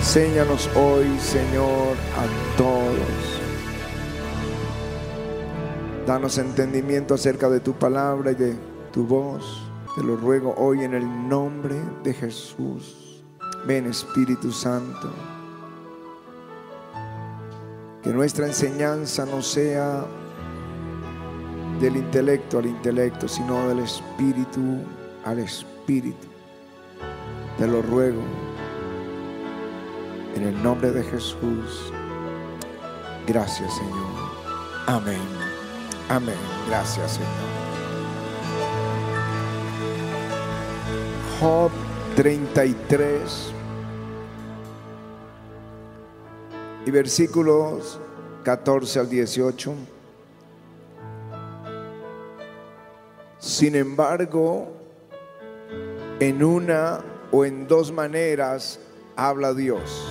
[0.00, 2.96] Enséñanos hoy, Señor, a todos.
[6.06, 8.56] Danos entendimiento acerca de tu palabra y de
[8.92, 9.62] tu voz.
[9.94, 13.22] Te lo ruego hoy en el nombre de Jesús.
[13.66, 15.12] Ven Espíritu Santo.
[18.02, 20.06] Que nuestra enseñanza no sea
[21.78, 24.78] del intelecto al intelecto, sino del espíritu
[25.26, 26.26] al espíritu.
[27.58, 28.49] Te lo ruego
[30.34, 31.92] en el nombre de Jesús.
[33.26, 34.30] Gracias Señor.
[34.86, 35.20] Amén.
[36.08, 36.36] Amén.
[36.68, 37.60] Gracias Señor.
[41.40, 41.70] Job
[42.16, 43.52] 33
[46.86, 48.00] y versículos
[48.42, 49.74] 14 al 18.
[53.38, 54.68] Sin embargo,
[56.18, 58.80] en una o en dos maneras
[59.20, 60.08] habla Dios.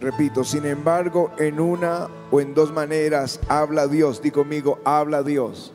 [0.00, 4.22] Repito, sin embargo, en una o en dos maneras habla Dios.
[4.22, 5.72] Di conmigo, habla Dios.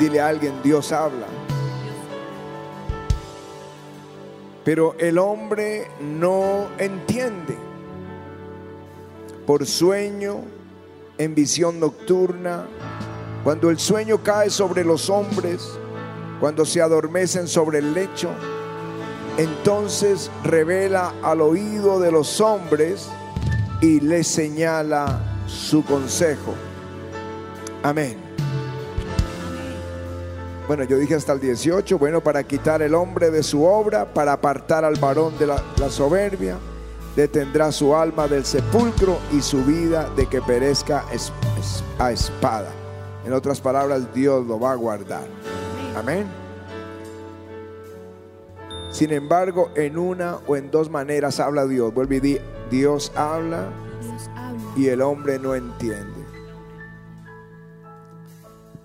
[0.00, 1.26] Dile a alguien, Dios habla.
[4.64, 7.56] Pero el hombre no entiende.
[9.46, 10.40] Por sueño,
[11.16, 12.66] en visión nocturna,
[13.44, 15.78] cuando el sueño cae sobre los hombres,
[16.40, 18.30] cuando se adormecen sobre el lecho,
[19.36, 23.08] entonces revela al oído de los hombres
[23.80, 26.54] y les señala su consejo.
[27.82, 28.18] Amén.
[30.66, 34.34] Bueno, yo dije hasta el 18, bueno, para quitar el hombre de su obra, para
[34.34, 36.58] apartar al varón de la, la soberbia,
[37.16, 41.04] detendrá su alma del sepulcro y su vida de que perezca
[41.98, 42.70] a espada.
[43.24, 45.26] En otras palabras, Dios lo va a guardar.
[45.98, 46.26] Amén.
[48.90, 51.92] Sin embargo, en una o en dos maneras habla Dios.
[51.92, 52.38] Vuelve y di,
[52.70, 53.68] Dios habla
[54.76, 56.24] y el hombre no entiende.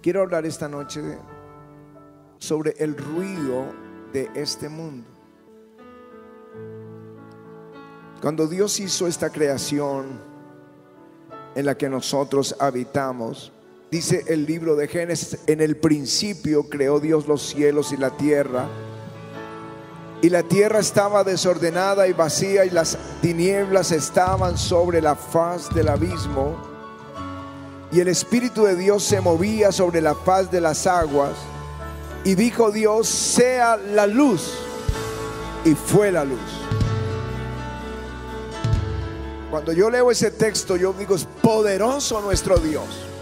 [0.01, 1.17] Quiero hablar esta noche de-
[2.39, 3.65] sobre el ruido
[4.11, 5.07] de este mundo.
[8.21, 10.19] Cuando Dios hizo esta creación
[11.55, 13.51] en la que nosotros habitamos,
[13.93, 18.65] dice el libro de Génesis, en el principio creó Dios los cielos y la tierra,
[20.19, 25.89] y la tierra estaba desordenada y vacía y las tinieblas estaban sobre la faz del
[25.89, 26.57] abismo,
[27.91, 31.35] y el Espíritu de Dios se movía sobre la faz de las aguas,
[32.23, 34.55] y dijo Dios, sea la luz,
[35.65, 36.39] y fue la luz.
[39.51, 43.12] Cuando yo leo ese texto, yo digo, es poderoso nuestro Dios.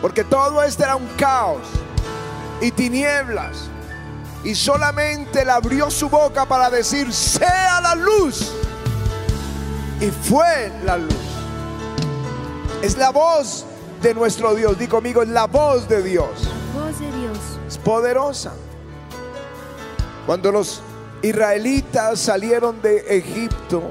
[0.00, 1.62] Porque todo esto era un caos
[2.60, 3.68] y tinieblas.
[4.44, 8.52] Y solamente él abrió su boca para decir, sea la luz.
[10.00, 11.14] Y fue la luz.
[12.82, 13.64] Es la voz
[14.02, 14.78] de nuestro Dios.
[14.78, 16.48] Di conmigo, es la voz de Dios.
[16.74, 17.38] Voz de Dios.
[17.66, 18.52] Es poderosa.
[20.26, 20.82] Cuando los
[21.22, 23.90] israelitas salieron de Egipto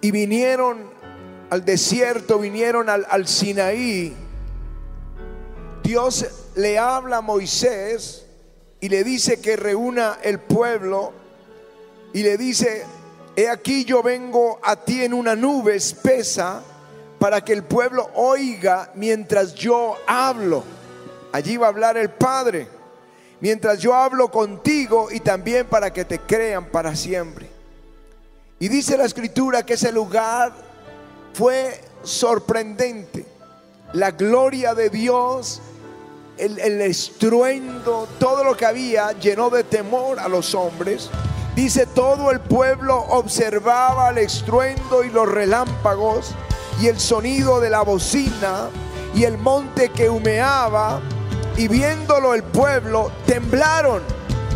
[0.00, 0.89] y vinieron
[1.50, 4.16] al desierto, vinieron al, al Sinaí,
[5.82, 6.24] Dios
[6.54, 8.24] le habla a Moisés
[8.80, 11.12] y le dice que reúna el pueblo
[12.12, 12.84] y le dice,
[13.34, 16.62] he aquí yo vengo a ti en una nube espesa
[17.18, 20.62] para que el pueblo oiga mientras yo hablo.
[21.32, 22.68] Allí va a hablar el Padre,
[23.40, 27.48] mientras yo hablo contigo y también para que te crean para siempre.
[28.58, 30.69] Y dice la escritura que ese lugar
[31.32, 33.26] fue sorprendente.
[33.92, 35.60] La gloria de Dios,
[36.38, 41.10] el, estruendo, todo lo que había llenó de temor a los hombres.
[41.54, 46.32] Dice todo el pueblo observaba el estruendo y los relámpagos
[46.80, 48.70] y el sonido de la bocina
[49.14, 51.00] y el monte que humeaba
[51.56, 54.02] y viéndolo el pueblo temblaron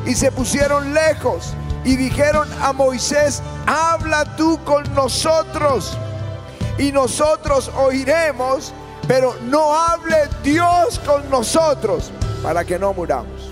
[0.07, 1.53] y se pusieron lejos
[1.85, 5.99] y dijeron a Moisés, habla tú con nosotros
[6.79, 8.73] y nosotros oiremos,
[9.07, 12.11] pero no hable Dios con nosotros
[12.43, 13.51] para que no muramos.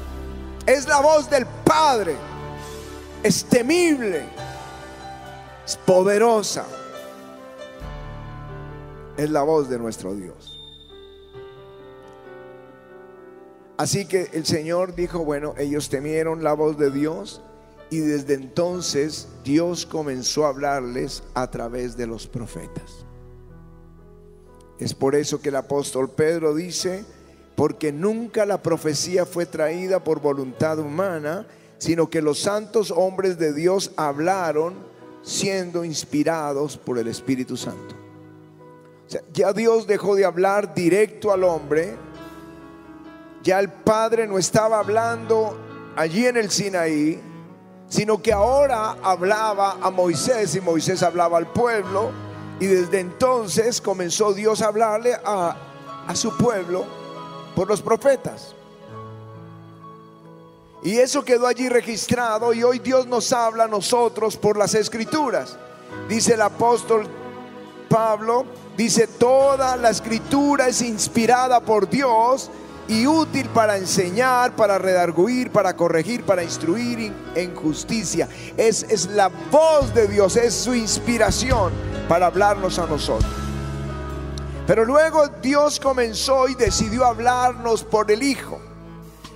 [0.67, 2.17] Es la voz del Padre,
[3.23, 4.25] es temible,
[5.65, 6.65] es poderosa,
[9.17, 10.59] es la voz de nuestro Dios.
[13.77, 17.41] Así que el Señor dijo, bueno, ellos temieron la voz de Dios
[17.91, 23.05] y desde entonces Dios comenzó a hablarles a través de los profetas.
[24.83, 27.05] Es por eso que el apóstol Pedro dice,
[27.55, 31.47] porque nunca la profecía fue traída por voluntad humana,
[31.79, 34.75] sino que los santos hombres de Dios hablaron
[35.23, 37.95] siendo inspirados por el Espíritu Santo.
[39.33, 41.95] Ya Dios dejó de hablar directo al hombre,
[43.45, 45.57] ya el Padre no estaba hablando
[45.95, 47.21] allí en el Sinaí,
[47.89, 52.32] sino que ahora hablaba a Moisés y Moisés hablaba al pueblo
[52.63, 55.57] y desde entonces comenzó Dios a hablarle a,
[56.07, 56.85] a su pueblo
[57.57, 58.55] por los profetas.
[60.85, 65.59] Y eso quedó allí registrado y hoy Dios nos habla a nosotros por las escrituras.
[66.09, 67.09] Dice el apóstol
[67.89, 68.45] Pablo,
[68.77, 72.49] dice, toda la escritura es inspirada por Dios
[72.93, 78.29] y útil para enseñar, para redarguir, para corregir, para instruir en justicia.
[78.57, 81.73] Es, es la voz de Dios, es su inspiración
[82.07, 83.33] para hablarnos a nosotros.
[84.67, 88.61] Pero luego Dios comenzó y decidió hablarnos por el Hijo.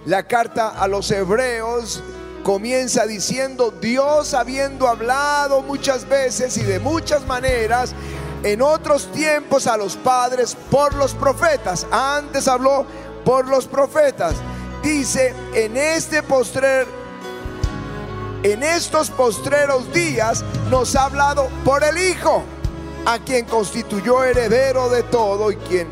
[0.05, 2.03] La carta a los hebreos
[2.45, 7.95] comienza diciendo, Dios habiendo hablado muchas veces y de muchas maneras,
[8.43, 11.87] en otros tiempos a los padres por los profetas.
[11.91, 12.87] Antes habló
[13.27, 14.37] por los profetas.
[14.85, 16.87] Dice, en este postrer,
[18.45, 22.45] en estos postreros días nos ha hablado por el Hijo,
[23.05, 25.89] a quien constituyó heredero de todo y quien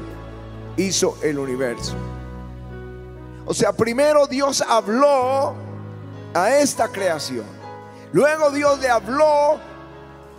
[0.77, 1.95] hizo el universo.
[3.47, 5.55] O sea, primero Dios habló
[6.35, 7.45] a esta creación.
[8.13, 9.59] Luego Dios le habló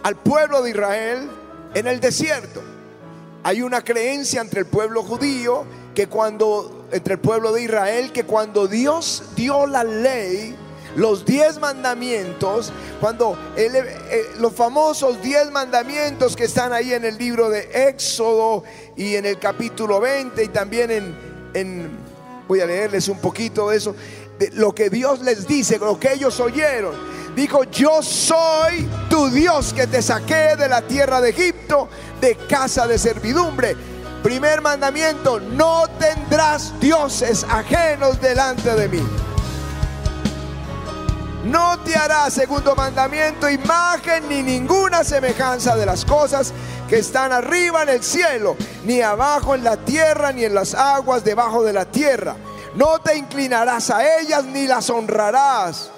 [0.01, 1.29] al pueblo de Israel
[1.73, 2.63] en el desierto.
[3.43, 5.65] Hay una creencia entre el pueblo judío
[5.95, 10.55] que cuando, entre el pueblo de Israel, que cuando Dios dio la ley,
[10.95, 13.37] los diez mandamientos, cuando
[14.39, 18.63] los famosos diez mandamientos que están ahí en el libro de Éxodo
[18.95, 21.15] y en el capítulo 20 y también en,
[21.53, 21.97] en
[22.47, 23.95] voy a leerles un poquito de eso,
[24.37, 26.93] de lo que Dios les dice, lo que ellos oyeron.
[27.35, 31.89] Dijo, yo soy tu Dios que te saqué de la tierra de Egipto,
[32.21, 33.75] de casa de servidumbre.
[34.25, 39.07] Primer mandamiento, no tendrás dioses ajenos delante de mí.
[41.43, 46.53] No te harás, segundo mandamiento, imagen ni ninguna semejanza de las cosas
[46.89, 51.23] que están arriba en el cielo, ni abajo en la tierra, ni en las aguas
[51.23, 52.35] debajo de la tierra.
[52.73, 55.91] No te inclinarás a ellas ni las honrarás.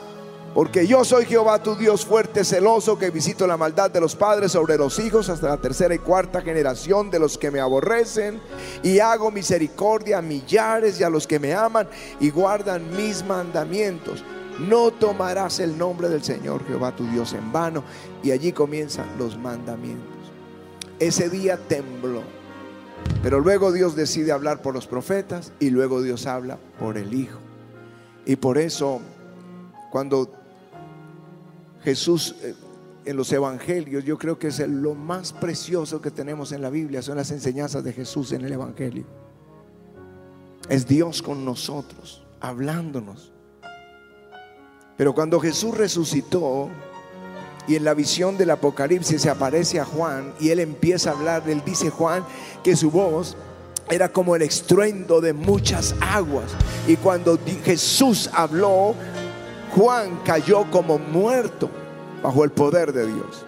[0.58, 4.54] Porque yo soy Jehová tu Dios fuerte, celoso, que visito la maldad de los padres
[4.54, 8.42] sobre los hijos hasta la tercera y cuarta generación de los que me aborrecen.
[8.82, 11.88] Y hago misericordia a millares y a los que me aman
[12.20, 14.24] y guardan mis mandamientos.
[14.68, 17.84] No tomarás el nombre del Señor Jehová tu Dios en vano.
[18.24, 20.32] Y allí comienzan los mandamientos.
[20.98, 22.24] Ese día tembló.
[23.22, 27.38] Pero luego Dios decide hablar por los profetas y luego Dios habla por el Hijo.
[28.26, 29.02] Y por eso,
[29.92, 30.37] cuando
[31.88, 32.54] Jesús eh,
[33.06, 37.02] en los evangelios, yo creo que es lo más precioso que tenemos en la Biblia,
[37.02, 39.06] son las enseñanzas de Jesús en el Evangelio.
[40.68, 43.32] Es Dios con nosotros, hablándonos.
[44.98, 46.68] Pero cuando Jesús resucitó
[47.70, 51.44] y en la visión del Apocalipsis se aparece a Juan y él empieza a hablar,
[51.48, 52.26] él dice Juan
[52.66, 53.38] que su voz
[53.90, 56.52] era como el estruendo de muchas aguas.
[56.86, 58.94] Y cuando Jesús habló,
[59.78, 61.70] Juan cayó como muerto
[62.24, 63.46] bajo el poder de Dios.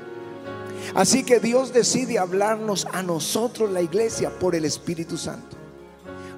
[0.94, 5.58] Así que Dios decide hablarnos a nosotros, la iglesia, por el Espíritu Santo.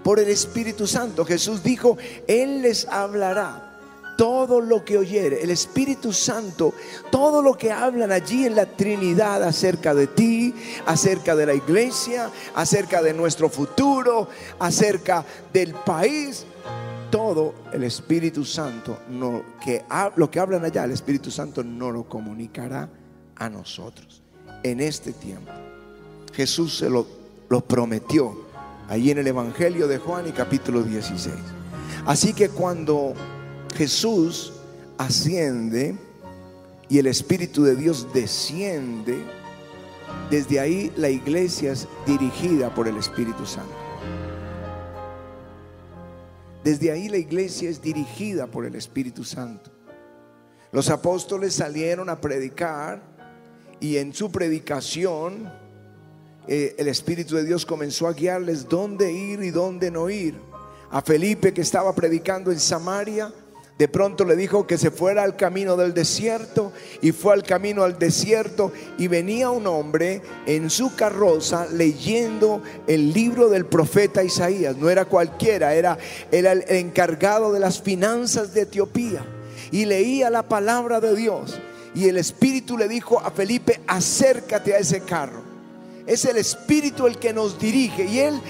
[0.01, 1.25] Por el Espíritu Santo.
[1.25, 3.67] Jesús dijo, Él les hablará
[4.17, 6.73] todo lo que oyere, el Espíritu Santo,
[7.09, 10.53] todo lo que hablan allí en la Trinidad acerca de ti,
[10.85, 14.29] acerca de la iglesia, acerca de nuestro futuro,
[14.59, 16.45] acerca del país,
[17.11, 19.43] todo el Espíritu Santo, no,
[20.15, 22.89] lo que hablan allá, el Espíritu Santo no lo comunicará
[23.35, 24.23] a nosotros
[24.63, 25.51] en este tiempo.
[26.33, 27.05] Jesús se lo,
[27.49, 28.45] lo prometió
[28.87, 31.35] allí en el Evangelio de Juan y capítulo 16.
[32.05, 33.13] Así que cuando
[33.75, 34.53] Jesús
[34.97, 35.95] asciende
[36.89, 39.23] y el Espíritu de Dios desciende,
[40.29, 43.80] desde ahí la iglesia es dirigida por el Espíritu Santo.
[46.63, 49.71] Desde ahí la iglesia es dirigida por el Espíritu Santo.
[50.71, 53.01] Los apóstoles salieron a predicar
[53.79, 55.51] y en su predicación
[56.47, 60.35] eh, el Espíritu de Dios comenzó a guiarles dónde ir y dónde no ir.
[60.91, 63.33] A Felipe que estaba predicando en Samaria,
[63.77, 67.83] De pronto le dijo que se fuera al camino del desierto y fue al camino
[67.83, 74.77] al desierto y venía un hombre en su carroza leyendo el libro del profeta Isaías.
[74.77, 75.97] No era cualquiera, era,
[76.31, 79.25] el encargado de las finanzas de Etiopía
[79.71, 81.59] y leía la palabra de Dios.
[81.95, 85.50] Y el Espíritu le dijo a Felipe, acércate a ese carro.
[86.11, 88.41] Es el Espíritu el que nos dirige y él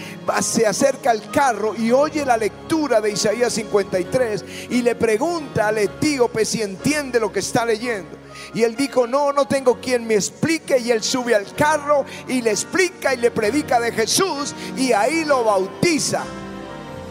[0.42, 5.78] se acerca al carro y oye la lectura de Isaías 53 y le pregunta al
[5.78, 8.18] etíope si entiende lo que está leyendo.
[8.56, 10.80] Y él dijo, no, no tengo quien me explique.
[10.80, 15.24] Y él sube al carro y le explica y le predica de Jesús y ahí
[15.24, 16.24] lo bautiza.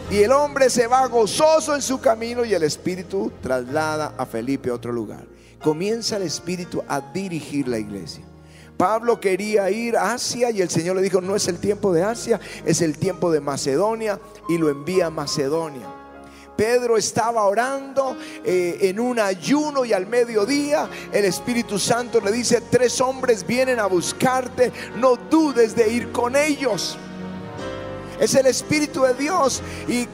[0.09, 4.69] Y el hombre se va gozoso en su camino y el Espíritu traslada a Felipe
[4.69, 5.25] a otro lugar.
[5.63, 8.25] Comienza el Espíritu a dirigir la iglesia.
[8.81, 12.01] Pablo quería ir a Asia y el Señor le dijo, no es el tiempo de
[12.01, 14.19] Asia, es el tiempo de Macedonia
[14.49, 15.85] y lo envía a Macedonia.
[16.57, 22.63] Pedro estaba orando eh, en un ayuno y al mediodía el Espíritu Santo le dice,
[22.71, 26.97] tres hombres vienen a buscarte, no dudes de ir con ellos.
[28.19, 30.07] Es el Espíritu de Dios y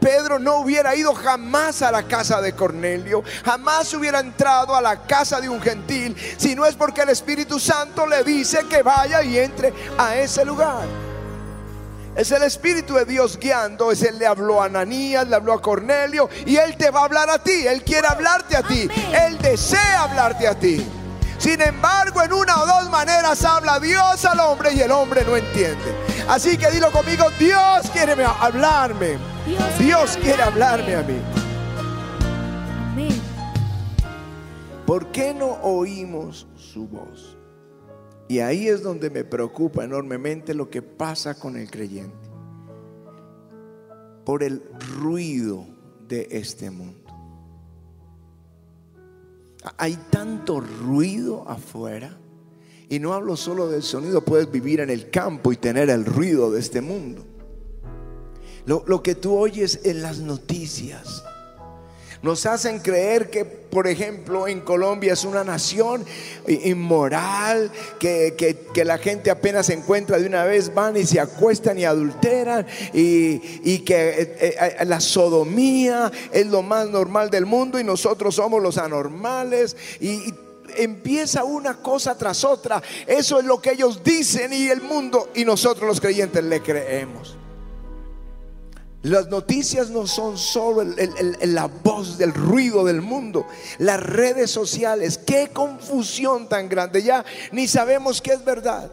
[0.00, 5.02] Pedro no hubiera ido jamás a la casa de Cornelio, jamás hubiera entrado a la
[5.02, 9.22] casa de un gentil, si no es porque el Espíritu Santo le dice que vaya
[9.22, 10.86] y entre a ese lugar.
[12.18, 13.92] Es el Espíritu de Dios guiando.
[13.92, 17.04] Es Él le habló a Ananías, le habló a Cornelio y Él te va a
[17.04, 17.64] hablar a ti.
[17.64, 18.88] Él quiere hablarte a ti.
[19.12, 20.84] Él desea hablarte a ti.
[21.38, 25.36] Sin embargo, en una o dos maneras habla Dios al hombre y el hombre no
[25.36, 25.94] entiende.
[26.28, 29.37] Así que dilo conmigo, Dios quiere hablarme.
[29.78, 31.18] Dios quiere hablarme a mí.
[34.88, 37.36] ¿Por qué no oímos su voz?
[38.26, 42.28] Y ahí es donde me preocupa enormemente lo que pasa con el creyente.
[44.24, 44.62] Por el
[44.98, 45.66] ruido
[46.08, 47.10] de este mundo.
[49.76, 52.18] Hay tanto ruido afuera.
[52.88, 56.50] Y no hablo solo del sonido, puedes vivir en el campo y tener el ruido
[56.50, 57.26] de este mundo.
[58.68, 61.24] Lo, que tú oyes en las noticias.
[62.20, 66.04] Nos hacen creer que, por ejemplo, en Colombia es una nación
[66.46, 71.86] inmoral, que, la gente apenas se encuentra de una vez, van y se acuestan y
[71.86, 78.34] adulteran, y, que eh, eh, la sodomía es lo más normal del mundo y nosotros
[78.34, 79.76] somos los anormales.
[79.98, 80.34] y
[80.76, 82.82] empieza una cosa tras otra.
[83.06, 87.38] Eso es lo que ellos dicen y el mundo y nosotros los creyentes le creemos.
[89.02, 90.82] Las noticias no son solo
[91.42, 93.46] la voz del ruido del mundo.
[93.78, 97.02] Las redes sociales, qué confusión tan grande.
[97.02, 98.90] Ya ni sabemos qué es verdad.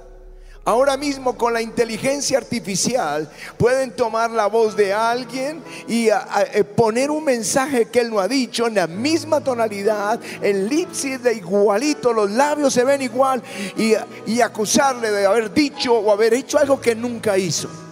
[0.64, 7.12] Ahora mismo con la inteligencia artificial pueden tomar la voz de alguien y eh, poner
[7.12, 12.14] un mensaje que él no ha dicho en la misma tonalidad, el lipsis de igualito,
[12.14, 13.44] los labios se ven igual
[13.78, 13.94] y,
[14.26, 17.85] y acusarle de haber dicho o haber hecho algo que nunca hizo.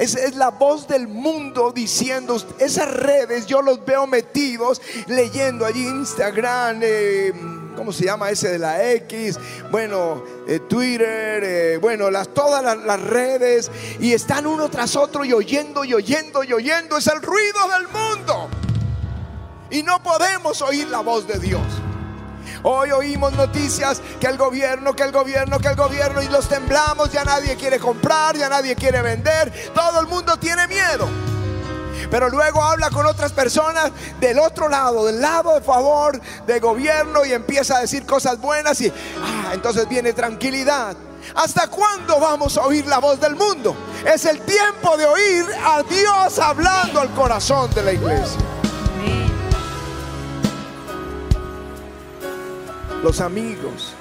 [0.00, 5.86] Es, es, la voz del mundo diciendo, esas redes yo los veo metidos leyendo allí
[5.86, 7.32] Instagram, eh,
[7.76, 9.38] ¿cómo se llama ese de la X?
[9.70, 15.22] Bueno, eh, Twitter, eh, bueno, las, todas las, las redes y están uno tras otro
[15.22, 16.96] y oyendo y oyendo y oyendo.
[16.96, 18.48] Es el ruido del mundo.
[19.70, 21.62] Y no podemos oír la voz de Dios.
[22.62, 27.10] Hoy oímos noticias que el gobierno, que el gobierno, que el gobierno y los temblamos,
[27.10, 31.08] ya nadie quiere comprar, ya nadie quiere vender, todo el mundo tiene miedo.
[32.10, 37.24] Pero luego habla con otras personas del otro lado, del lado de favor del gobierno
[37.24, 40.96] y empieza a decir cosas buenas y ah, entonces viene tranquilidad.
[41.34, 43.76] ¿Hasta cuándo vamos a oír la voz del mundo?
[44.04, 48.59] Es el tiempo de oír a Dios hablando al corazón de la iglesia.
[53.02, 53.94] Los amigos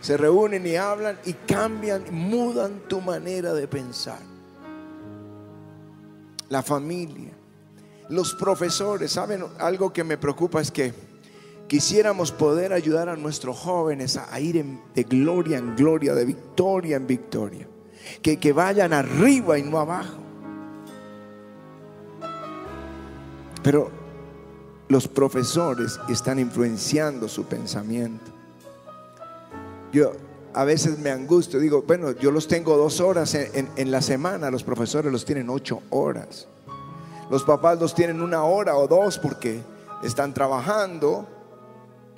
[0.00, 4.20] se reúnen y hablan y cambian, mudan tu manera de pensar.
[6.50, 7.32] La familia,
[8.10, 9.44] los profesores, ¿saben?
[9.58, 10.94] Algo que me preocupa es que
[11.66, 14.64] quisiéramos poder ayudar a nuestros jóvenes a ir
[14.94, 17.66] de gloria en gloria, de victoria en victoria.
[18.22, 20.18] Que, que vayan arriba y no abajo.
[23.64, 24.03] Pero
[24.94, 28.30] los profesores están influenciando su pensamiento.
[29.92, 30.12] Yo
[30.52, 34.62] a veces me angustio, digo, bueno, yo los tengo dos horas en, la semana, los
[34.62, 36.46] profesores los tienen ocho horas.
[37.28, 39.62] Los papás los tienen una hora o dos porque
[40.04, 41.26] están trabajando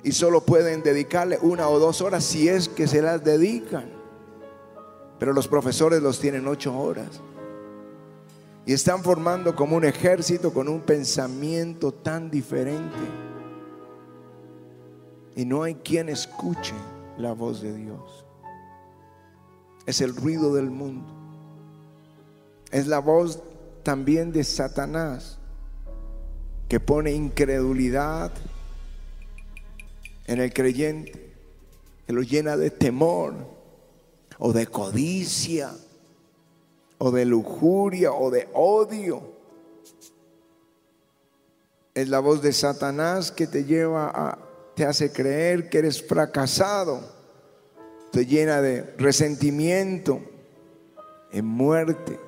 [0.03, 3.89] y solo pueden dedicarle una o dos horas si es que se las dedican.
[5.17, 7.07] Pero los profesores los tienen ocho horas.
[8.67, 12.97] Y están formando como un ejército con un pensamiento tan diferente.
[15.37, 16.73] Y no hay quien escuche
[17.17, 18.25] la voz de Dios.
[19.85, 21.07] Es el ruido del mundo.
[22.69, 23.41] Es la voz
[23.83, 25.39] también de Satanás
[26.67, 28.33] que pone incredulidad
[30.25, 31.33] en el creyente,
[32.05, 33.33] que lo llena de temor
[34.37, 35.71] o de codicia
[36.97, 39.21] o de lujuria o de odio.
[41.93, 44.37] Es la voz de Satanás que te lleva a,
[44.75, 47.01] te hace creer que eres fracasado,
[48.11, 50.21] te llena de resentimiento,
[51.31, 52.19] en muerte.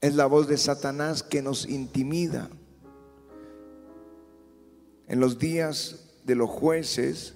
[0.00, 2.48] Es la voz de Satanás que nos intimida.
[5.08, 7.34] En los días de los jueces,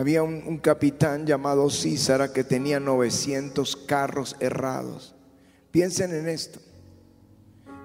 [0.00, 5.14] había un, capitán llamado Císara que tenía 900 carros errados.
[5.70, 6.58] Piensen en esto.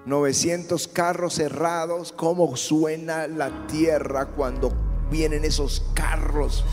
[0.05, 4.71] 900 carros errados, cómo suena la tierra cuando
[5.11, 6.63] vienen esos carros.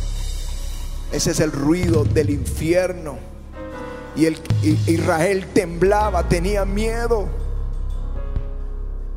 [1.11, 3.19] Ese es el ruido del infierno.
[4.15, 4.39] Y el,
[4.87, 7.27] Israel temblaba, tenía miedo.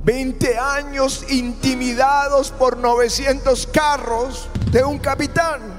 [0.03, 5.74] 20 años intimidados por 900 carros de un capitán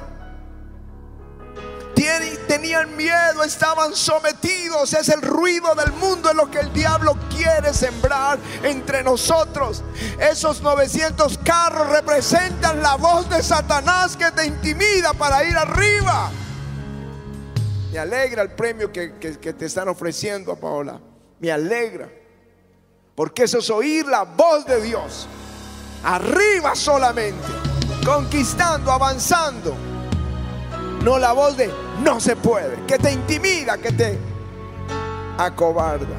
[2.46, 4.92] tenían miedo, estaban sometidos.
[4.92, 9.82] Es el ruido del mundo, es lo que el diablo quiere sembrar entre nosotros.
[10.18, 16.30] Esos 900 carros representan la voz de Satanás que te intimida para ir arriba.
[17.92, 21.00] Me alegra el premio que, te están ofreciendo a Paola.
[21.40, 22.08] Me alegra.
[23.14, 25.26] Porque eso es oír la voz de Dios.
[26.04, 27.46] Arriba solamente.
[28.04, 29.74] Conquistando, avanzando
[31.06, 31.70] no la voz de
[32.02, 34.18] no se puede, que te intimida, que te
[35.38, 36.16] acobarda.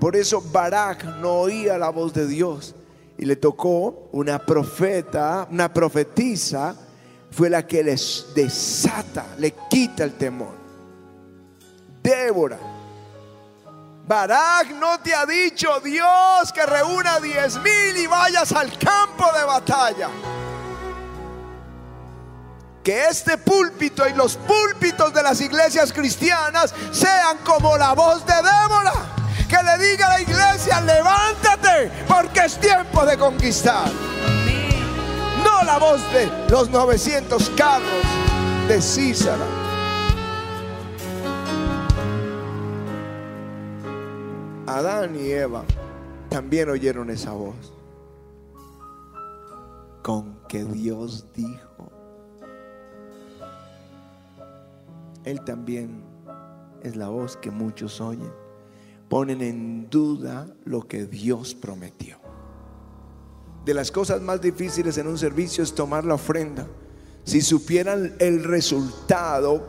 [0.00, 2.74] Por eso Barak no oía la voz de Dios
[3.16, 6.76] y le tocó una profeta, una profetisa,
[7.30, 10.54] fue la que les desata, le quita el temor.
[12.02, 12.58] Débora.
[14.06, 19.44] Barak no te ha dicho Dios que reúna diez mil y vayas al campo de
[19.44, 20.10] batalla
[22.84, 28.34] que este púlpito y los púlpitos de las iglesias cristianas sean como la voz de
[28.34, 28.92] Débora.
[29.48, 33.90] Que le diga a la iglesia, levántate, porque es tiempo de conquistar.
[35.42, 38.04] No la voz de los 900 carros
[38.68, 39.46] de Císara.
[44.66, 45.64] Adán y Eva
[46.28, 47.72] también oyeron esa voz.
[50.02, 51.93] Con que Dios dijo.
[55.24, 56.04] Él también
[56.82, 58.32] es la voz que muchos oyen.
[59.08, 62.18] Ponen en duda lo que Dios prometió.
[63.64, 66.66] De las cosas más difíciles en un servicio es tomar la ofrenda.
[67.24, 69.66] Si supieran el resultado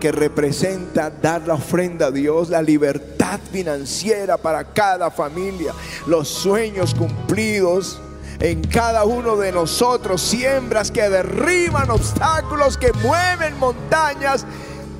[0.00, 5.74] que representa dar la ofrenda a Dios, la libertad financiera para cada familia,
[6.06, 8.00] los sueños cumplidos
[8.40, 14.46] en cada uno de nosotros, siembras que derriban obstáculos, que mueven montañas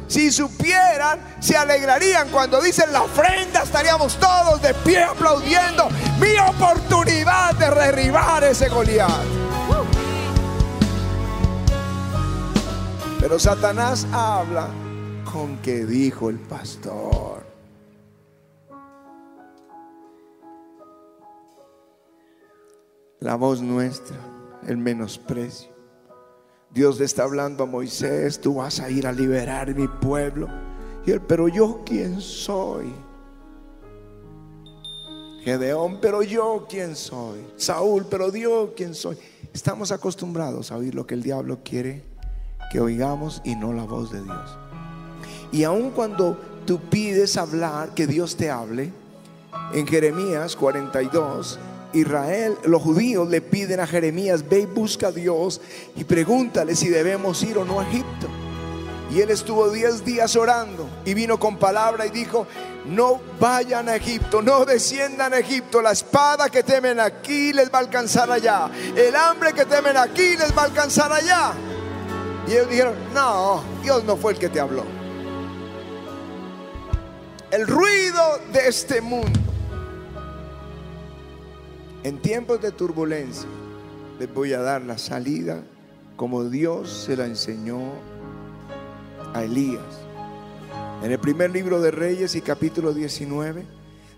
[0.08, 7.54] si supieran, se alegrarían cuando dicen la ofrenda, estaríamos todos de pie aplaudiendo mi oportunidad
[7.54, 9.10] de derribar ese Goliat.
[13.20, 14.68] Pero Satanás habla
[15.30, 17.46] con que dijo el pastor.
[23.20, 24.16] La voz nuestra,
[24.66, 25.77] el menosprecio.
[26.70, 30.48] Dios le está hablando a Moisés, tú vas a ir a liberar mi pueblo.
[31.06, 32.92] Y él, pero yo quién soy.
[35.44, 37.40] Gedeón, pero yo quién soy.
[37.56, 39.16] Saúl, pero yo quién soy.
[39.52, 42.04] Estamos acostumbrados a oír lo que el diablo quiere
[42.68, 44.58] que oigamos y no la voz de Dios.
[45.52, 48.92] Y aun cuando tú pides hablar, que Dios te hable,
[49.72, 51.58] en Jeremías 42,
[51.92, 55.60] Israel, los judíos le piden a Jeremías, ve y busca a Dios
[55.96, 58.28] y pregúntale si debemos ir o no a Egipto.
[59.10, 62.46] Y él estuvo diez días orando y vino con palabra y dijo,
[62.84, 67.78] no vayan a Egipto, no desciendan a Egipto, la espada que temen aquí les va
[67.78, 71.52] a alcanzar allá, el hambre que temen aquí les va a alcanzar allá.
[72.46, 74.84] Y ellos dijeron, no, Dios no fue el que te habló.
[77.50, 79.47] El ruido de este mundo
[82.04, 83.48] en tiempos de turbulencia
[84.18, 85.62] les voy a dar la salida
[86.16, 87.78] como Dios se la enseñó
[89.34, 89.84] a Elías.
[91.02, 93.64] En el primer libro de Reyes y capítulo 19,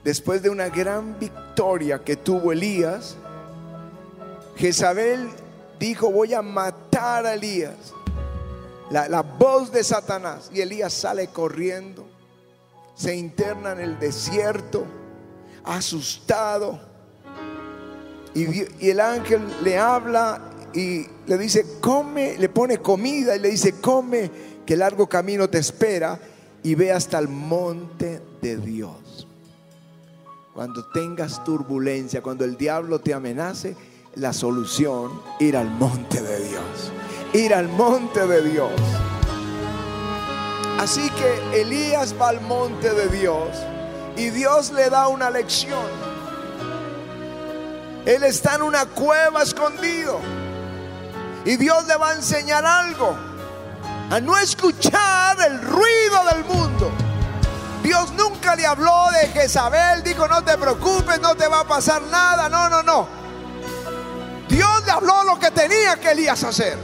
[0.02, 3.18] después de una gran victoria que tuvo Elías,
[4.56, 5.28] Jezabel
[5.78, 7.92] dijo, voy a matar a Elías.
[8.90, 10.50] La, la voz de Satanás.
[10.52, 12.08] Y Elías sale corriendo,
[12.94, 14.86] se interna en el desierto,
[15.64, 16.89] asustado.
[18.34, 20.40] Y, el ángel le habla
[20.72, 24.30] y le dice, come, le pone comida y le dice, come,
[24.64, 26.18] que largo camino te espera
[26.62, 29.26] y ve hasta el monte de Dios.
[30.54, 33.76] Cuando tengas turbulencia, cuando el diablo te amenace,
[34.14, 36.92] la solución, ir al monte de Dios.
[37.32, 38.72] Ir al monte de Dios.
[40.78, 43.48] Así que Elías va al monte de Dios
[44.16, 46.09] y Dios le da una lección.
[48.06, 50.20] Él está en una cueva escondido
[51.44, 53.16] y Dios le va a enseñar algo.
[54.10, 56.90] A no escuchar el ruido del mundo.
[57.82, 62.02] Dios nunca le habló de Jezabel, dijo no te preocupes, no te va a pasar
[62.02, 62.48] nada.
[62.48, 63.08] No, no, no.
[64.48, 66.76] Dios le habló lo que tenía que Elías hacer.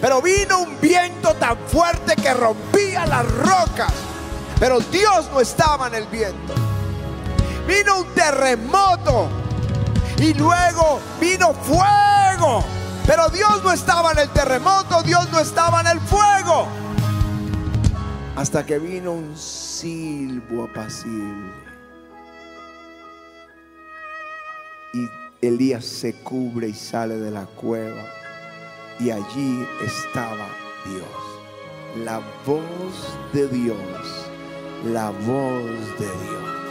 [0.00, 3.92] Pero vino un viento tan fuerte que rompía las rocas.
[4.58, 6.54] Pero Dios no estaba en el viento.
[7.66, 9.41] Vino un terremoto.
[10.22, 12.64] Y luego vino fuego.
[13.04, 16.68] Pero Dios no estaba en el terremoto, Dios no estaba en el fuego.
[18.36, 21.52] Hasta que vino un silbo apacible.
[24.94, 25.08] Y
[25.44, 28.04] Elías se cubre y sale de la cueva.
[29.00, 30.46] Y allí estaba
[30.86, 32.04] Dios.
[32.04, 33.76] La voz de Dios.
[34.84, 36.61] La voz de Dios.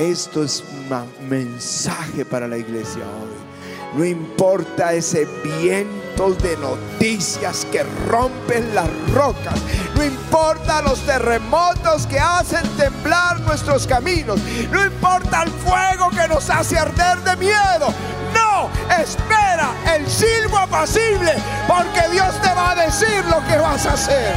[0.00, 3.98] Esto es un mensaje para la iglesia hoy.
[3.98, 9.60] No importa ese viento de noticias que rompen las rocas.
[9.94, 14.40] No importa los terremotos que hacen temblar nuestros caminos.
[14.72, 17.92] No importa el fuego que nos hace arder de miedo.
[18.32, 18.70] No,
[19.02, 21.34] espera el silbo apacible
[21.68, 24.34] porque Dios te va a decir lo que vas a hacer.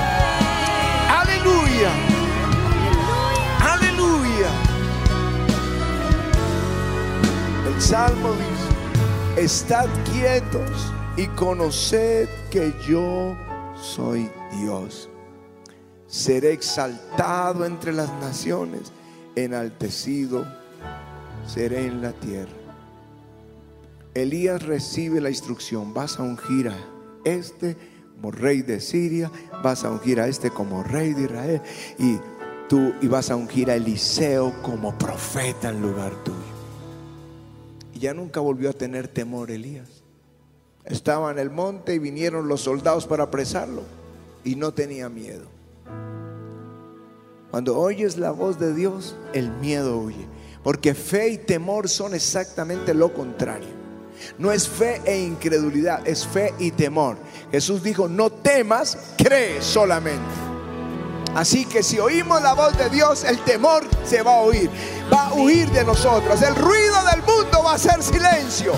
[1.10, 2.13] Aleluya.
[7.80, 13.36] Salmo dice, estad quietos y conoced que yo
[13.82, 15.10] soy Dios.
[16.08, 18.92] Seré exaltado entre las naciones,
[19.36, 20.46] enaltecido
[21.46, 22.52] seré en la tierra.
[24.14, 26.78] Elías recibe la instrucción, vas a ungir a
[27.24, 27.76] este
[28.16, 29.32] como rey de Siria,
[29.64, 31.62] vas a ungir a este como rey de Israel
[31.98, 32.20] y
[32.70, 36.53] tú y vas a ungir a Eliseo como profeta en lugar tuyo.
[37.94, 40.04] Y ya nunca volvió a tener temor Elías.
[40.86, 43.84] Estaba en el monte y vinieron los soldados para apresarlo
[44.44, 45.48] y no tenía miedo.
[47.52, 50.26] Cuando oyes la voz de Dios, el miedo huye.
[50.64, 53.84] Porque fe y temor son exactamente lo contrario.
[54.38, 57.18] No es fe e incredulidad, es fe y temor.
[57.52, 60.53] Jesús dijo, no temas, cree solamente.
[61.36, 64.70] Así que si oímos la voz de Dios, el temor se va a oír,
[65.12, 66.42] va a huir de nosotros.
[66.42, 68.74] El ruido del mundo va a ser silencio.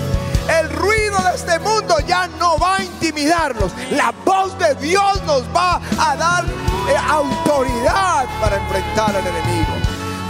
[0.48, 3.72] El ruido de este mundo ya no va a intimidarnos.
[3.90, 9.72] La voz de Dios nos va a dar eh, autoridad para enfrentar al enemigo.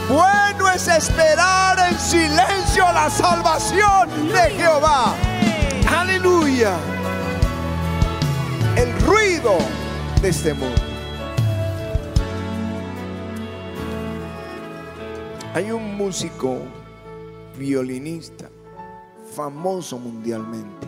[0.08, 5.14] Bueno es esperar en silencio la salvación de Jehová.
[5.96, 6.76] Aleluya.
[8.76, 9.58] El ruido
[10.22, 10.95] de este mundo.
[15.56, 16.58] Hay un músico
[17.58, 18.50] violinista
[19.34, 20.86] famoso mundialmente,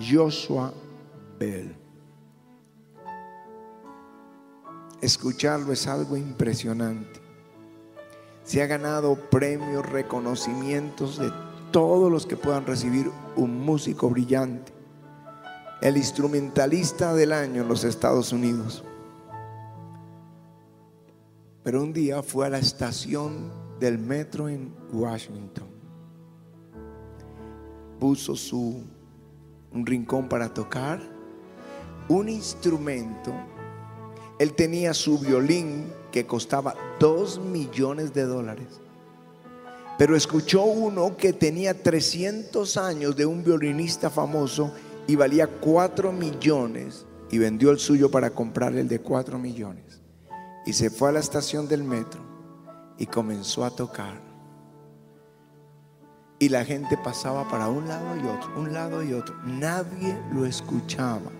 [0.00, 0.72] Joshua
[1.38, 1.76] Bell.
[5.02, 7.20] Escucharlo es algo impresionante.
[8.44, 11.30] Se ha ganado premios, reconocimientos de
[11.70, 14.72] todos los que puedan recibir un músico brillante.
[15.82, 18.82] El instrumentalista del año en los Estados Unidos.
[21.64, 23.50] Pero un día fue a la estación
[23.80, 25.66] del metro en Washington.
[27.98, 28.84] Puso su
[29.72, 31.00] un rincón para tocar,
[32.08, 33.32] un instrumento.
[34.38, 38.80] Él tenía su violín que costaba dos millones de dólares.
[39.98, 44.72] Pero escuchó uno que tenía 300 años de un violinista famoso
[45.06, 50.03] y valía 4 millones y vendió el suyo para comprar el de 4 millones.
[50.66, 52.20] Y se fue a la estación del metro
[52.98, 54.20] y comenzó a tocar.
[56.38, 59.34] Y la gente pasaba para un lado y otro, un lado y otro.
[59.44, 61.30] Nadie lo escuchaba.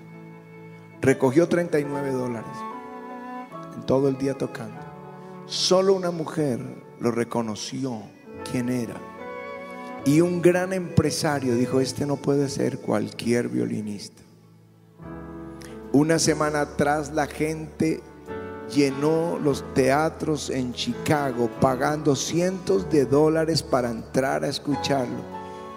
[1.01, 2.57] Recogió 39 dólares
[3.75, 4.81] en todo el día tocando.
[5.47, 6.61] Solo una mujer
[7.01, 8.03] lo reconoció
[8.51, 8.95] quién era.
[10.07, 14.23] Y un gran empresario dijo, este no puede ser cualquier violinista.
[15.93, 18.03] Una semana atrás la gente
[18.73, 25.23] llenó los teatros en Chicago pagando cientos de dólares para entrar a escucharlo.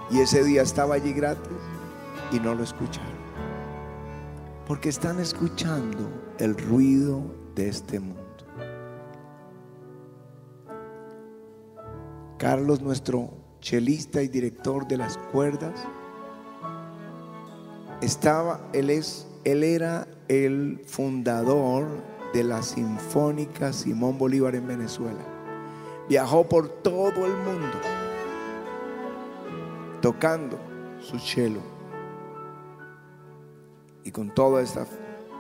[0.10, 1.52] Y ese día estaba allí gratis
[2.32, 3.18] y no lo escucharon.
[4.66, 7.24] Porque están escuchando el ruido
[7.56, 8.24] de este mundo.
[12.38, 15.74] Carlos, nuestro chelista y director de las cuerdas,
[18.02, 21.88] estaba, él es, él era el fundador
[22.38, 25.26] de la Sinfónica Simón Bolívar en Venezuela.
[26.08, 27.80] Viajó por todo el mundo
[30.04, 30.60] tocando
[31.02, 31.62] su cello
[34.04, 34.86] y con toda esta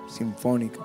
[0.07, 0.79] sinfónica.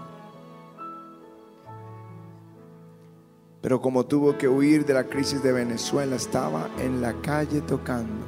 [3.63, 8.27] Pero como tuvo que huir de la crisis de Venezuela, estaba en la calle tocando.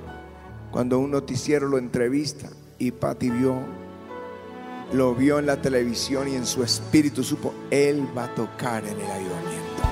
[0.71, 3.84] Cuando un noticiero lo entrevista y Patti vio,
[4.93, 9.01] lo vio en la televisión y en su espíritu supo, él va a tocar en
[9.01, 9.83] el ayudamiento.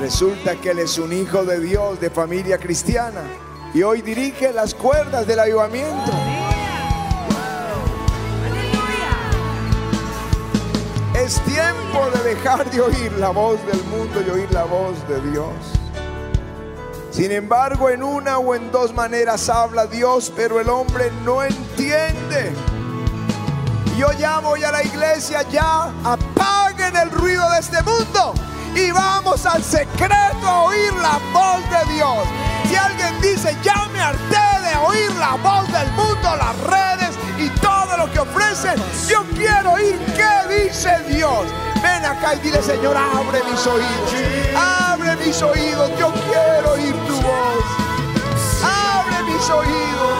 [0.00, 3.22] Resulta que él es un hijo de Dios, de familia cristiana,
[3.72, 6.12] y hoy dirige las cuerdas del ayudamiento.
[11.14, 15.30] Es tiempo de dejar de oír la voz del mundo y oír la voz de
[15.30, 15.54] Dios.
[17.10, 22.52] Sin embargo, en una o en dos maneras habla Dios, pero el hombre no entiende.
[23.96, 28.34] Yo ya voy a la iglesia, ya apaguen el ruido de este mundo
[28.74, 32.26] y vamos al secreto a oír la voz de Dios.
[32.68, 37.48] Si alguien dice, ya me harté de oír la voz del mundo, las redes y
[37.60, 38.74] todo lo que ofrecen,
[39.08, 41.44] yo quiero oír qué dice Dios.
[41.80, 44.12] Ven acá y dile, Señor, abre mis oídos,
[44.56, 47.64] abre mis oídos, yo quiero oír tu voz.
[48.60, 50.18] Abre mis oídos,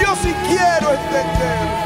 [0.00, 1.85] yo sí quiero entender.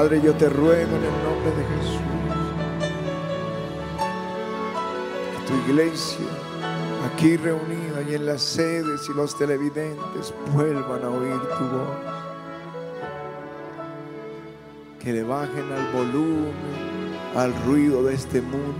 [0.00, 2.00] Padre, yo te ruego en el nombre de Jesús
[5.30, 6.26] que tu iglesia
[7.04, 11.98] aquí reunida y en las sedes y los televidentes vuelvan a oír tu voz.
[15.00, 16.54] Que le bajen al volumen,
[17.36, 18.78] al ruido de este mundo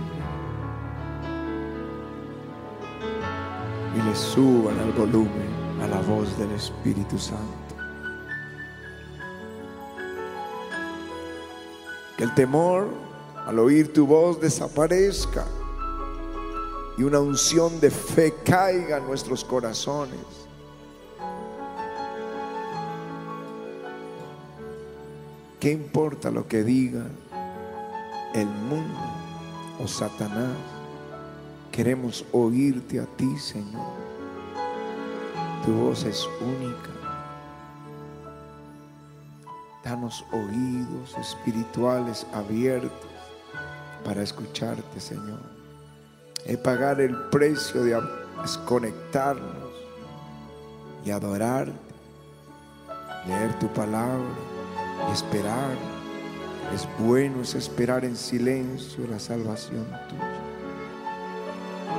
[3.95, 5.51] y le suban al volumen
[5.83, 7.60] a la voz del Espíritu Santo.
[12.21, 12.87] El temor
[13.47, 15.43] al oír tu voz desaparezca
[16.95, 20.19] y una unción de fe caiga en nuestros corazones.
[25.59, 27.07] ¿Qué importa lo que diga
[28.35, 28.99] el mundo
[29.83, 30.55] o Satanás?
[31.71, 33.93] Queremos oírte a ti, Señor.
[35.65, 37.00] Tu voz es única.
[39.83, 43.09] Danos oídos espirituales abiertos
[44.05, 45.39] para escucharte, Señor.
[46.45, 47.99] Es pagar el precio de
[48.41, 49.73] desconectarnos
[51.03, 51.73] y adorarte,
[53.27, 54.29] leer tu palabra
[55.09, 55.75] y esperar.
[56.73, 60.41] Es bueno es esperar en silencio la salvación tuya.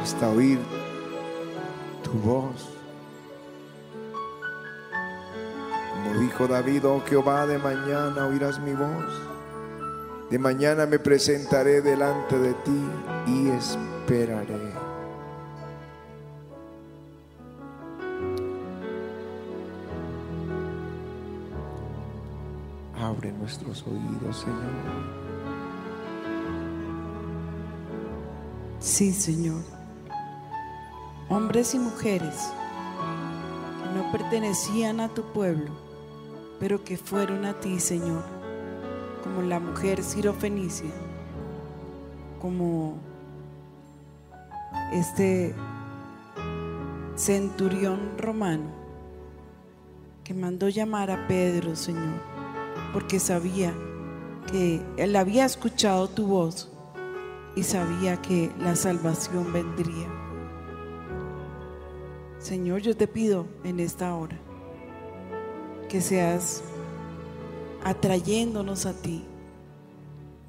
[0.02, 0.58] Hasta oír
[2.02, 2.81] tu voz.
[6.02, 9.32] Como dijo David, oh Jehová, de mañana oirás mi voz.
[10.30, 12.84] De mañana me presentaré delante de ti
[13.26, 14.72] y esperaré.
[22.98, 25.22] Abre nuestros oídos, Señor.
[28.80, 29.62] Sí, Señor.
[31.28, 32.34] Hombres y mujeres
[33.82, 35.91] que no pertenecían a tu pueblo,
[36.62, 38.22] pero que fueron a ti, Señor,
[39.24, 40.92] como la mujer sirofenicia,
[42.40, 43.00] como
[44.92, 45.56] este
[47.16, 48.70] centurión romano
[50.22, 52.20] que mandó llamar a Pedro, Señor,
[52.92, 53.74] porque sabía
[54.48, 56.70] que él había escuchado tu voz
[57.56, 60.06] y sabía que la salvación vendría.
[62.38, 64.38] Señor, yo te pido en esta hora
[65.92, 66.62] que seas
[67.84, 69.22] atrayéndonos a ti,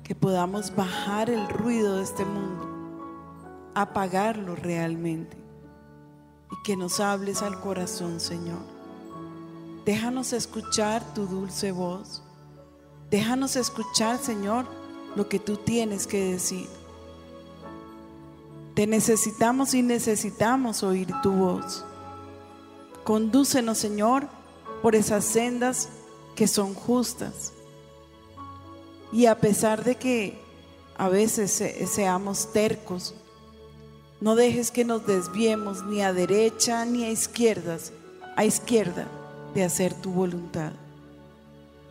[0.01, 2.65] que podamos bajar el ruido de este mundo,
[3.75, 5.35] apagarlo realmente
[6.49, 8.61] y que nos hables al corazón, Señor.
[9.85, 12.23] Déjanos escuchar tu dulce voz.
[13.11, 14.65] Déjanos escuchar, Señor,
[15.17, 16.69] lo que tú tienes que decir.
[18.75, 21.83] Te necesitamos y necesitamos oír tu voz.
[23.03, 24.29] Condúcenos, Señor,
[24.83, 25.89] por esas sendas
[26.35, 27.53] que son justas.
[29.11, 30.37] Y a pesar de que
[30.97, 33.15] a veces se- seamos tercos,
[34.21, 37.91] no dejes que nos desviemos ni a derecha ni a izquierdas,
[38.35, 39.07] a izquierda
[39.55, 40.73] de hacer tu voluntad.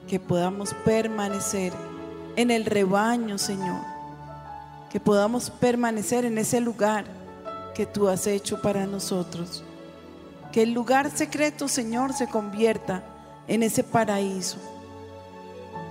[0.09, 1.72] Que podamos permanecer
[2.37, 3.81] en el rebaño, Señor.
[4.90, 7.05] Que podamos permanecer en ese lugar
[7.74, 9.62] que tú has hecho para nosotros.
[10.52, 13.02] Que el lugar secreto, Señor, se convierta
[13.48, 14.58] en ese paraíso.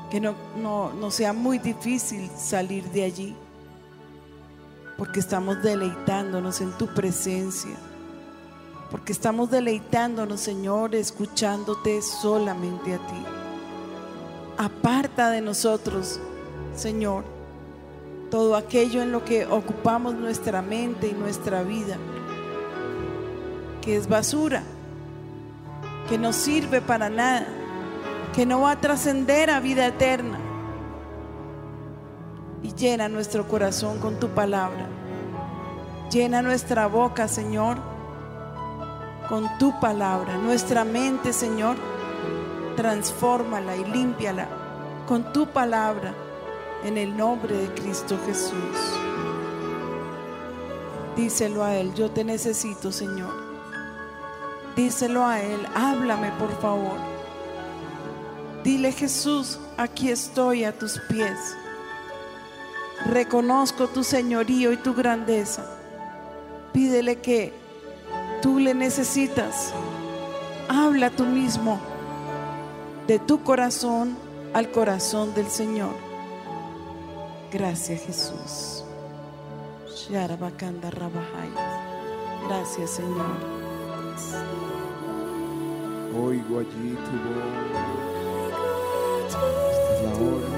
[0.09, 3.35] Que no, no, no sea muy difícil salir de allí.
[4.97, 7.75] Porque estamos deleitándonos en tu presencia.
[8.91, 13.23] Porque estamos deleitándonos, Señor, escuchándote solamente a ti.
[14.57, 16.19] Aparta de nosotros,
[16.75, 17.23] Señor,
[18.29, 21.97] todo aquello en lo que ocupamos nuestra mente y nuestra vida,
[23.81, 24.63] que es basura,
[26.07, 27.47] que no sirve para nada,
[28.33, 30.39] que no va a trascender a vida eterna.
[32.63, 34.87] Y llena nuestro corazón con tu palabra.
[36.11, 37.77] Llena nuestra boca, Señor,
[39.27, 40.37] con tu palabra.
[40.37, 41.77] Nuestra mente, Señor,
[42.75, 44.47] transfórmala y límpiala
[45.07, 46.13] con tu palabra
[46.83, 48.99] en el nombre de Cristo Jesús.
[51.15, 53.50] Díselo a Él, yo te necesito, Señor.
[54.75, 56.97] Díselo a Él, háblame por favor.
[58.63, 61.57] Dile Jesús, aquí estoy a tus pies.
[63.05, 65.65] Reconozco tu señorío y tu grandeza.
[66.71, 67.53] Pídele que
[68.41, 69.73] tú le necesitas.
[70.69, 71.79] Habla tú mismo
[73.07, 74.15] de tu corazón
[74.53, 75.93] al corazón del Señor.
[77.51, 78.85] Gracias Jesús.
[82.47, 83.60] Gracias Señor.
[86.13, 87.71] Oigo allí tu voz.
[89.27, 90.49] Esta es la hora.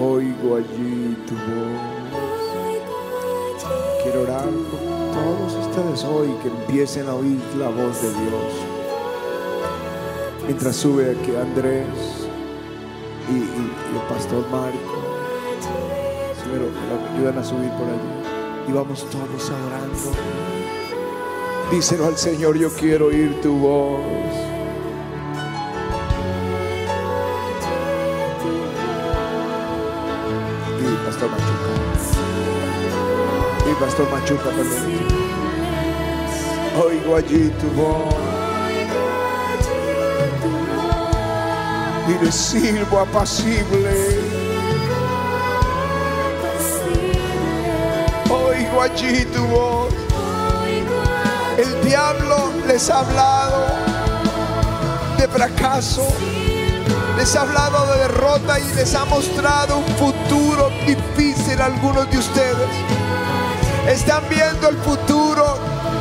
[0.00, 1.94] Oigo allí tu voz.
[4.02, 4.80] Quiero orar por
[5.14, 8.52] todos ustedes hoy que empiecen a oír la voz de Dios.
[10.44, 11.86] Mientras sube aquí Andrés
[13.30, 14.83] y, el pastor Marco.
[16.54, 18.68] Pero me ayudan a subir por allí.
[18.68, 20.12] Y vamos todos adorando.
[21.72, 24.00] Díselo al Señor, yo quiero oír tu voz.
[30.78, 31.72] Y Pastor Machuca.
[33.68, 35.08] Y Pastor Machuca también.
[36.86, 38.14] Oigo allí tu voz.
[42.06, 44.13] Y le sirvo apacible.
[48.84, 49.92] Allí tu voz.
[51.56, 53.64] El diablo les ha hablado
[55.16, 56.06] de fracaso,
[57.16, 62.18] les ha hablado de derrota y les ha mostrado un futuro difícil a algunos de
[62.18, 62.68] ustedes.
[63.88, 65.56] Están viendo el futuro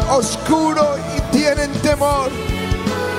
[0.09, 2.31] oscuro y tienen temor.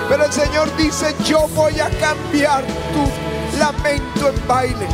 [0.09, 4.87] Pero el Señor dice, yo voy a cambiar tu lamento en baile.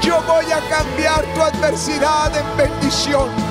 [0.00, 3.49] Yo voy a cambiar tu adversidad en bendición.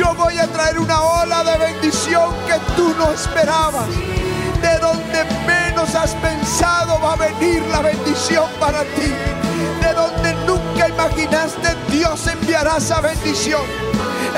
[0.00, 3.86] Yo voy a traer una ola de bendición que tú no esperabas.
[4.62, 9.12] De donde menos has pensado va a venir la bendición para ti.
[9.82, 13.60] De donde nunca imaginaste Dios enviará esa bendición.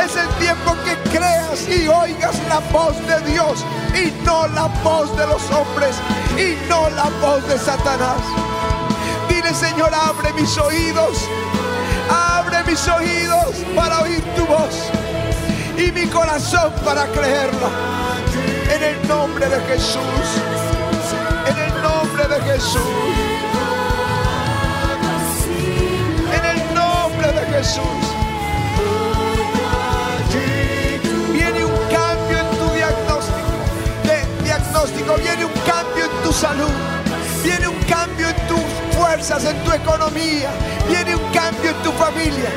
[0.05, 5.17] Es el tiempo que creas y oigas la voz de Dios y no la voz
[5.17, 5.95] de los hombres
[6.37, 8.19] y no la voz de Satanás.
[9.29, 11.19] Dile Señor, abre mis oídos,
[12.11, 14.91] abre mis oídos para oír tu voz
[15.79, 17.71] y mi corazón para creerla.
[18.75, 20.29] En el nombre de Jesús,
[21.47, 22.81] en el nombre de Jesús,
[26.37, 27.83] en el nombre de Jesús.
[31.33, 33.53] Viene un cambio en tu diagnóstico,
[34.43, 36.71] diagnóstico, viene un cambio en tu salud,
[37.43, 40.51] viene un cambio en tus fuerzas, en tu economía,
[40.89, 42.51] viene un cambio en tu familia,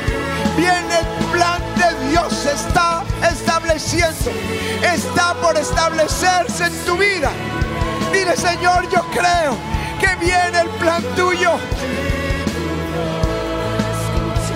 [0.56, 1.25] viene
[2.10, 4.30] Dios, está estableciendo,
[4.82, 7.30] está por establecerse en tu vida.
[8.12, 9.56] Dile Señor, yo creo
[10.00, 11.52] que viene el plan tuyo,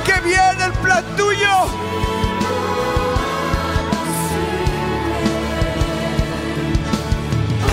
[0.04, 1.50] que viene el plan tuyo.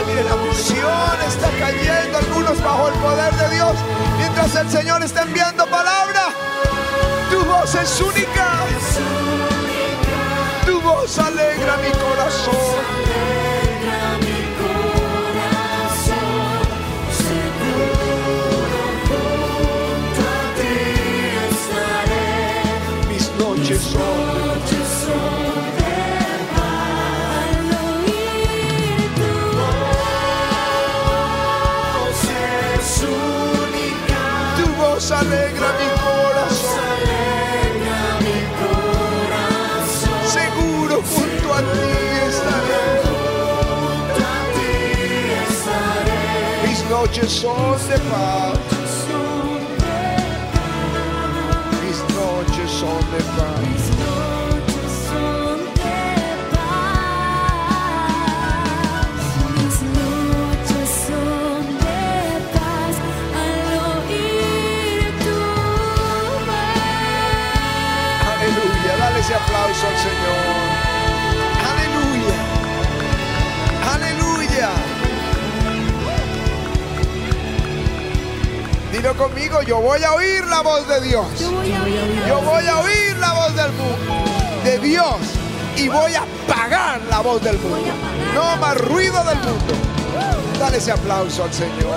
[0.08, 3.76] Mire, la unción está cayendo, algunos bajo el poder de Dios,
[4.18, 6.30] mientras el Señor está enviando palabra.
[7.30, 8.48] Tu voz es única,
[10.88, 12.56] voz alegra mi corazón.
[23.10, 24.38] Mis noches son
[34.58, 36.27] Tu voz alegra mi corazón.
[47.08, 47.48] Estaré.
[51.80, 53.52] Mis noches son de paz.
[53.52, 53.87] Mis noches
[79.08, 81.26] Dilo conmigo, yo voy a oír la voz de Dios.
[81.40, 84.14] Yo voy a oír Yo voy a oír la voz del mundo,
[84.66, 85.16] de Dios,
[85.78, 87.90] y voy a pagar la voz del mundo.
[88.34, 89.74] No más ruido del mundo.
[90.60, 91.97] Dale ese aplauso al Señor.